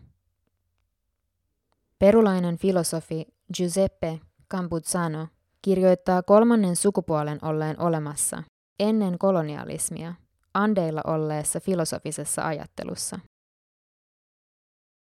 Perulainen 1.98 2.58
filosofi 2.58 3.26
Giuseppe 3.56 4.20
Cambuzzano 4.50 5.28
kirjoittaa 5.62 6.22
kolmannen 6.22 6.76
sukupuolen 6.76 7.38
olleen 7.42 7.80
olemassa 7.80 8.42
ennen 8.78 9.18
kolonialismia 9.18 10.14
Andeilla 10.54 11.00
olleessa 11.06 11.60
filosofisessa 11.60 12.42
ajattelussa. 12.42 13.18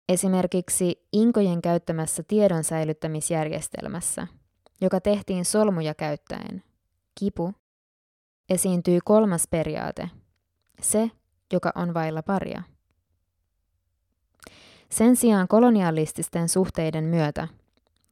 Esimerkiksi 0.09 1.07
inkojen 1.13 1.63
käyttämässä 1.63 2.23
tiedon 2.29 2.65
säilyttämisjärjestelmässä, 2.65 4.27
joka 4.81 5.01
tehtiin 5.01 5.45
solmuja 5.45 5.95
käyttäen, 5.95 6.63
kipu, 7.21 7.53
esiintyy 8.49 8.99
kolmas 9.05 9.49
periaate, 9.51 10.11
se, 10.83 11.11
joka 11.53 11.73
on 11.75 11.95
vailla 11.95 12.23
paria. 12.23 12.63
Sen 14.91 15.17
sijaan 15.17 15.49
kolonialististen 15.49 16.49
suhteiden 16.49 17.05
myötä 17.05 17.49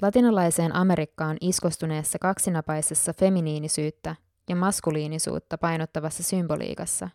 latinalaiseen 0.03 0.75
Amerikkaan 0.75 1.37
iskostuneessa 1.41 2.19
kaksinapaisessa 2.19 3.13
feminiinisyyttä 3.13 4.17
ja 4.49 4.57
maskuliinisuutta 4.57 5.59
painottavassa 5.59 6.23
symboliikassa 6.23 7.09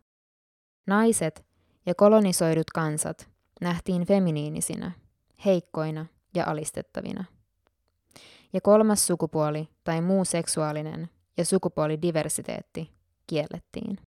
naiset 0.88 1.45
ja 1.86 1.95
kolonisoidut 1.95 2.72
kansat 2.72 3.30
nähtiin 3.62 4.06
feminiinisinä, 4.06 4.91
heikkoina 5.45 6.06
ja 6.36 6.45
alistettavina. 6.45 7.24
Ja 8.54 8.62
kolmas 8.62 9.08
sukupuoli 9.08 9.69
tai 9.84 10.02
muu 10.02 10.26
seksuaalinen 10.26 11.10
ja 11.38 11.45
sukupuolidiversiteetti 11.45 12.91
kiellettiin. 13.28 13.98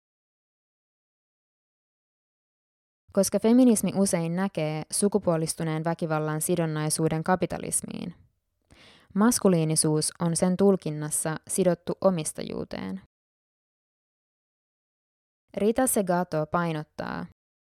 Koska 3.12 3.38
feminismi 3.38 3.92
usein 3.96 4.36
näkee 4.36 4.82
sukupuolistuneen 4.92 5.84
väkivallan 5.84 6.40
sidonnaisuuden 6.40 7.24
kapitalismiin, 7.24 8.14
maskuliinisuus 9.14 10.12
on 10.20 10.36
sen 10.36 10.56
tulkinnassa 10.56 11.36
sidottu 11.48 11.92
omistajuuteen. 12.00 13.00
Rita 15.56 15.86
Segato 15.86 16.46
painottaa, 16.46 17.26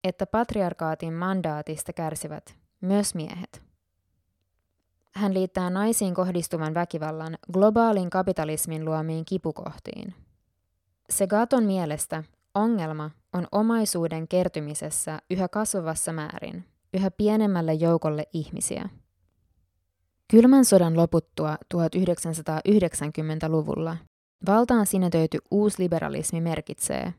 että 0.03 0.25
patriarkaatin 0.25 1.13
mandaatista 1.13 1.93
kärsivät 1.93 2.55
myös 2.81 3.15
miehet. 3.15 3.63
Hän 5.15 5.33
liittää 5.33 5.69
naisiin 5.69 6.13
kohdistuvan 6.13 6.73
väkivallan 6.73 7.37
globaalin 7.53 8.09
kapitalismin 8.09 8.85
luomiin 8.85 9.25
kipukohtiin. 9.25 10.13
Segaton 11.09 11.63
mielestä 11.63 12.23
ongelma 12.53 13.11
on 13.35 13.47
omaisuuden 13.51 14.27
kertymisessä 14.27 15.19
yhä 15.29 15.47
kasvavassa 15.47 16.13
määrin, 16.13 16.65
yhä 16.93 17.11
pienemmälle 17.11 17.73
joukolle 17.73 18.23
ihmisiä. 18.33 18.89
Kylmän 20.31 20.65
sodan 20.65 20.97
loputtua 20.97 21.57
1990-luvulla 21.75 23.97
valtaan 24.45 24.85
sinetöity 24.85 25.37
uusliberalismi 25.51 26.41
merkitsee, 26.41 27.13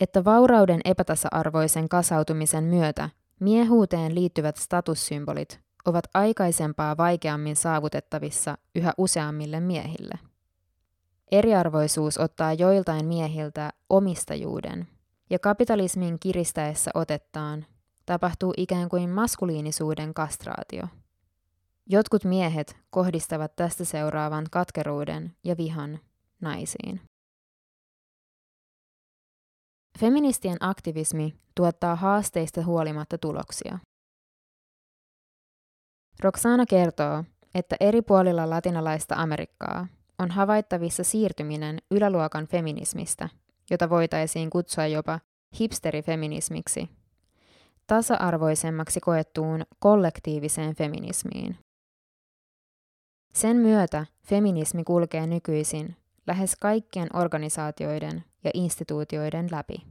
että 0.00 0.24
vaurauden 0.24 0.80
epätasa-arvoisen 0.84 1.88
kasautumisen 1.88 2.64
myötä 2.64 3.10
miehuuteen 3.40 4.14
liittyvät 4.14 4.56
statussymbolit 4.56 5.60
ovat 5.84 6.04
aikaisempaa 6.14 6.96
vaikeammin 6.96 7.56
saavutettavissa 7.56 8.58
yhä 8.74 8.92
useammille 8.98 9.60
miehille. 9.60 10.18
Eriarvoisuus 11.32 12.18
ottaa 12.18 12.52
joiltain 12.52 13.06
miehiltä 13.06 13.72
omistajuuden, 13.90 14.88
ja 15.30 15.38
kapitalismin 15.38 16.18
kiristäessä 16.20 16.90
otettaan 16.94 17.66
tapahtuu 18.06 18.54
ikään 18.56 18.88
kuin 18.88 19.10
maskuliinisuuden 19.10 20.14
kastraatio. 20.14 20.82
Jotkut 21.86 22.24
miehet 22.24 22.76
kohdistavat 22.90 23.56
tästä 23.56 23.84
seuraavan 23.84 24.46
katkeruuden 24.50 25.36
ja 25.44 25.56
vihan 25.56 25.98
naisiin. 26.40 27.00
Feministien 30.00 30.56
aktivismi 30.60 31.34
tuottaa 31.54 31.96
haasteista 31.96 32.64
huolimatta 32.64 33.18
tuloksia. 33.18 33.78
Roxana 36.20 36.66
kertoo, 36.66 37.24
että 37.54 37.76
eri 37.80 38.02
puolilla 38.02 38.50
latinalaista 38.50 39.14
Amerikkaa 39.14 39.86
on 40.18 40.30
havaittavissa 40.30 41.04
siirtyminen 41.04 41.78
yläluokan 41.90 42.46
feminismistä, 42.46 43.28
jota 43.70 43.90
voitaisiin 43.90 44.50
kutsua 44.50 44.86
jopa 44.86 45.20
hipsterifeminismiksi, 45.60 46.88
tasa-arvoisemmaksi 47.86 49.00
koettuun 49.00 49.62
kollektiiviseen 49.78 50.74
feminismiin. 50.74 51.56
Sen 53.34 53.56
myötä 53.56 54.06
feminismi 54.26 54.84
kulkee 54.84 55.26
nykyisin 55.26 55.96
lähes 56.26 56.56
kaikkien 56.56 57.08
organisaatioiden 57.16 58.24
ja 58.44 58.50
instituutioiden 58.54 59.48
läpi. 59.50 59.82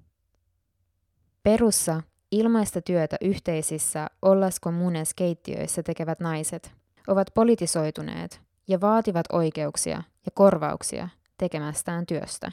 Perussa 1.44 2.02
ilmaista 2.32 2.82
työtä 2.82 3.18
yhteisissä 3.22 4.08
Ollasko 4.22 4.72
Munes 4.72 5.14
keittiöissä 5.14 5.84
tekevät 5.84 6.20
naiset 6.20 6.72
ovat 7.08 7.28
politisoituneet 7.34 8.42
ja 8.68 8.82
vaativat 8.82 9.26
oikeuksia 9.32 10.04
ja 10.26 10.32
korvauksia 10.34 11.10
tekemästään 11.38 12.06
työstä. 12.06 12.52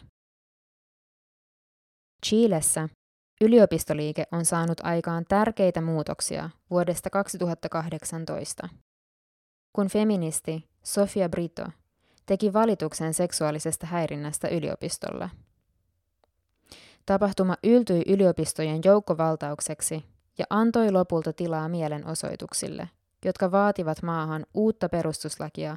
Chilessä 2.25 2.89
yliopistoliike 3.41 4.25
on 4.33 4.45
saanut 4.45 4.81
aikaan 4.83 5.25
tärkeitä 5.29 5.81
muutoksia 5.81 6.51
vuodesta 6.71 7.11
2018, 7.11 8.69
kun 9.73 9.89
feministi 9.89 10.65
Sofia 10.83 11.29
Brito 11.29 11.65
teki 12.27 12.53
valituksen 12.53 13.15
seksuaalisesta 13.15 13.87
häirinnästä 13.87 14.49
yliopistolla. 14.49 15.31
Tapahtuma 17.07 17.57
yltyi 17.65 18.03
yliopistojen 18.07 18.81
joukkovaltaukseksi 18.85 20.05
ja 20.39 20.45
antoi 20.51 20.91
lopulta 20.91 21.33
tilaa 21.33 21.69
mielenosoituksille, 21.69 22.89
jotka 23.25 23.53
vaativat 23.53 24.03
maahan 24.03 24.47
uutta 24.55 24.89
perustuslakia 24.89 25.77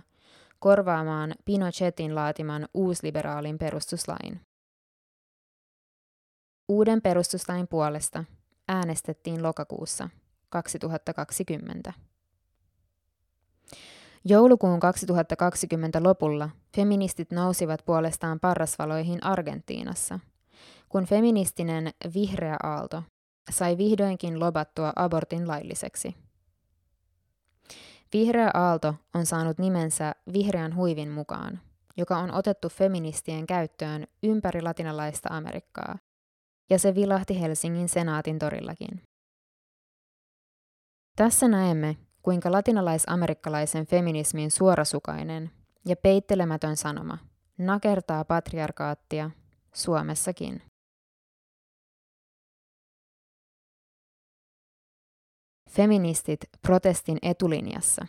korvaamaan 0.60 1.36
Pinochetin 1.46 2.16
laatiman 2.16 2.68
uusliberaalin 2.74 3.58
perustuslain. 3.58 4.47
Uuden 6.68 7.02
perustuslain 7.02 7.68
puolesta 7.68 8.24
äänestettiin 8.68 9.44
lokakuussa 9.44 10.10
2020. 10.50 11.94
Joulukuun 14.26 14.80
2020 14.80 16.04
lopulla 16.04 16.50
feministit 16.76 17.32
nousivat 17.32 17.86
puolestaan 17.86 18.40
parrasvaloihin 18.40 19.24
Argentiinassa, 19.24 20.20
kun 20.90 21.06
feministinen 21.06 21.94
vihreä 22.14 22.58
aalto 22.64 23.04
sai 23.50 23.78
vihdoinkin 23.78 24.40
lobattua 24.40 24.94
abortin 24.96 25.48
lailliseksi. 25.48 26.16
Vihreä 28.14 28.52
aalto 28.54 28.96
on 29.14 29.26
saanut 29.26 29.58
nimensä 29.58 30.16
vihreän 30.34 30.76
huivin 30.76 31.10
mukaan, 31.10 31.60
joka 31.98 32.18
on 32.18 32.34
otettu 32.34 32.70
feministien 32.70 33.48
käyttöön 33.48 34.08
ympäri 34.24 34.62
latinalaista 34.62 35.30
Amerikkaa 35.32 35.98
ja 36.70 36.80
se 36.80 36.96
vilahti 36.96 37.42
Helsingin 37.42 37.90
senaatin 37.90 38.40
torillakin. 38.40 39.02
Tässä 41.16 41.48
näemme, 41.48 41.98
kuinka 42.22 42.52
latinalais-amerikkalaisen 42.52 43.86
feminismin 43.86 44.52
suorasukainen 44.52 45.52
ja 45.86 45.96
peittelemätön 45.96 46.78
sanoma 46.78 47.18
nakertaa 47.58 48.26
patriarkaattia 48.26 49.32
Suomessakin. 49.74 50.62
Feministit 55.70 56.40
protestin 56.62 57.18
etulinjassa. 57.22 58.08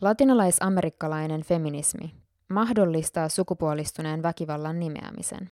Latinalais-amerikkalainen 0.00 1.42
feminismi 1.42 2.23
mahdollistaa 2.50 3.28
sukupuolistuneen 3.28 4.22
väkivallan 4.22 4.80
nimeämisen. 4.80 5.50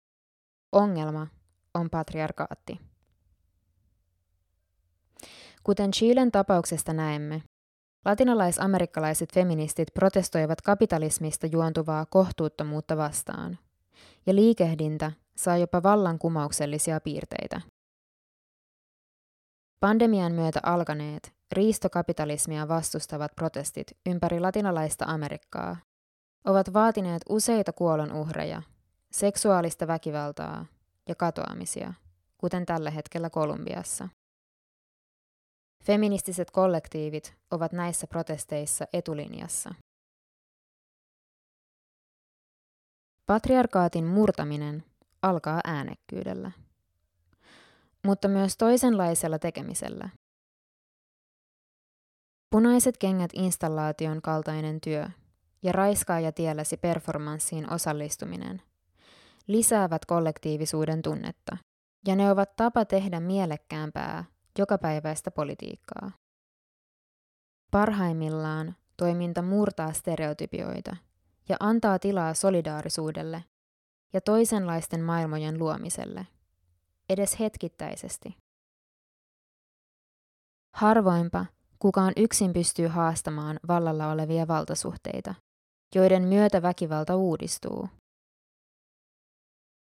Ongelma 0.71 1.27
on 1.73 1.89
patriarkaatti. 1.89 2.79
Kuten 5.63 5.91
Chilen 5.91 6.31
tapauksesta 6.31 6.93
näemme, 6.93 7.43
latinalais-amerikkalaiset 8.05 9.33
feministit 9.33 9.87
protestoivat 9.93 10.61
kapitalismista 10.61 11.47
juontuvaa 11.47 12.05
kohtuuttomuutta 12.05 12.97
vastaan, 12.97 13.57
ja 14.25 14.35
liikehdintä 14.35 15.11
saa 15.37 15.57
jopa 15.57 15.83
vallankumouksellisia 15.83 16.99
piirteitä. 16.99 17.61
Pandemian 19.79 20.31
myötä 20.31 20.59
alkaneet 20.63 21.33
riistokapitalismia 21.51 22.67
vastustavat 22.67 23.31
protestit 23.35 23.97
ympäri 24.05 24.39
latinalaista 24.39 25.05
Amerikkaa 25.05 25.77
ovat 26.45 26.73
vaatineet 26.73 27.21
useita 27.29 27.73
kuolonuhreja, 27.73 28.61
seksuaalista 29.11 29.87
väkivaltaa 29.87 30.65
ja 31.07 31.15
katoamisia, 31.15 31.93
kuten 32.37 32.65
tällä 32.65 32.91
hetkellä 32.91 33.29
Kolumbiassa. 33.29 34.09
Feministiset 35.83 36.51
kollektiivit 36.51 37.33
ovat 37.51 37.71
näissä 37.71 38.07
protesteissa 38.07 38.85
etulinjassa. 38.93 39.73
Patriarkaatin 43.25 44.05
murtaminen 44.05 44.83
alkaa 45.21 45.61
äänekkyydellä, 45.63 46.51
mutta 48.05 48.27
myös 48.27 48.57
toisenlaisella 48.57 49.39
tekemisellä. 49.39 50.09
Punaiset 52.49 52.97
kengät 52.97 53.31
installaation 53.33 54.21
kaltainen 54.21 54.81
työ 54.81 55.07
ja 55.63 55.71
raiskaajatielläsi 55.71 56.77
performanssiin 56.77 57.73
osallistuminen 57.73 58.61
lisäävät 59.47 60.05
kollektiivisuuden 60.05 61.01
tunnetta, 61.01 61.57
ja 62.07 62.15
ne 62.15 62.31
ovat 62.31 62.55
tapa 62.55 62.85
tehdä 62.85 63.19
mielekkäämpää 63.19 64.25
jokapäiväistä 64.59 65.31
politiikkaa. 65.31 66.11
Parhaimmillaan 67.71 68.75
toiminta 68.97 69.41
murtaa 69.41 69.93
stereotypioita 69.93 70.95
ja 71.49 71.57
antaa 71.59 71.99
tilaa 71.99 72.33
solidaarisuudelle 72.33 73.43
ja 74.13 74.21
toisenlaisten 74.21 75.03
maailmojen 75.03 75.59
luomiselle, 75.59 76.27
edes 77.09 77.39
hetkittäisesti. 77.39 78.37
Harvoinpa 80.75 81.45
kukaan 81.79 82.13
yksin 82.17 82.53
pystyy 82.53 82.87
haastamaan 82.87 83.59
vallalla 83.67 84.11
olevia 84.11 84.47
valtasuhteita, 84.47 85.35
joiden 85.95 86.23
myötä 86.23 86.61
väkivalta 86.61 87.15
uudistuu. 87.15 87.89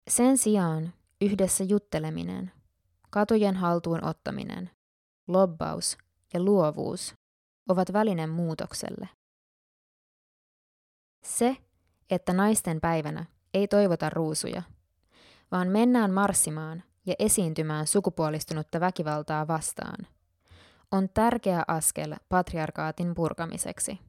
Sen 0.09 0.37
sijaan 0.37 0.93
yhdessä 1.21 1.63
jutteleminen 1.63 2.51
katujen 3.09 3.55
haltuun 3.55 4.03
ottaminen, 4.03 4.69
lobbaus 5.27 5.97
ja 6.33 6.43
luovuus 6.43 7.15
ovat 7.69 7.93
välinen 7.93 8.29
muutokselle. 8.29 9.09
Se, 11.25 11.57
että 12.09 12.33
naisten 12.33 12.81
päivänä 12.81 13.25
ei 13.53 13.67
toivota 13.67 14.09
ruusuja, 14.09 14.61
vaan 15.51 15.67
mennään 15.67 16.11
marssimaan 16.11 16.83
ja 17.05 17.15
esiintymään 17.19 17.87
sukupuolistunutta 17.87 18.79
väkivaltaa 18.79 19.47
vastaan, 19.47 20.07
on 20.91 21.09
tärkeä 21.09 21.63
askel 21.67 22.15
patriarkaatin 22.29 23.15
purkamiseksi. 23.15 23.99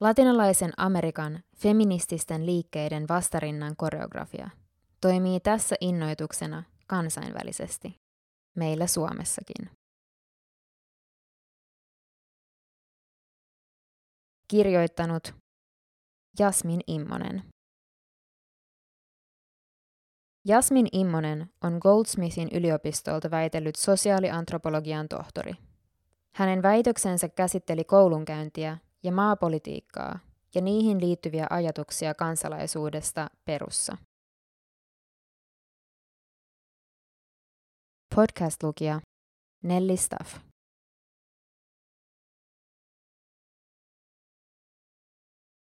Latinalaisen 0.00 0.72
Amerikan 0.76 1.42
feminististen 1.56 2.46
liikkeiden 2.46 3.08
vastarinnan 3.08 3.76
koreografia 3.76 4.50
toimii 5.00 5.40
tässä 5.40 5.76
innoituksena 5.80 6.62
kansainvälisesti, 6.86 7.94
meillä 8.56 8.86
Suomessakin. 8.86 9.70
Kirjoittanut 14.48 15.34
Jasmin 16.38 16.80
Immonen. 16.86 17.42
Jasmin 20.44 20.88
Immonen 20.92 21.50
on 21.64 21.78
Goldsmithin 21.80 22.48
yliopistolta 22.52 23.30
väitellyt 23.30 23.76
sosiaaliantropologian 23.76 25.08
tohtori. 25.08 25.52
Hänen 26.34 26.62
väitöksensä 26.62 27.28
käsitteli 27.28 27.84
koulunkäyntiä 27.84 28.78
ja 29.02 29.12
maapolitiikkaa 29.12 30.18
ja 30.54 30.60
niihin 30.60 31.00
liittyviä 31.00 31.46
ajatuksia 31.50 32.14
kansalaisuudesta 32.14 33.30
perussa. 33.44 33.96
Podcast-lukija 38.14 39.00
Nelli 39.62 39.96
Staff. 39.96 40.47